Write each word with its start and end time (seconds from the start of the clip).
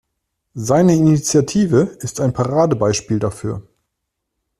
Seine 0.55 0.95
Initiative 0.95 1.95
ist 1.99 2.21
ein 2.21 2.33
Paradebeispiel 2.33 3.19
dafür. 3.19 3.67